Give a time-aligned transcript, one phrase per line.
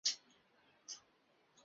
[0.03, 1.01] 毁谤司机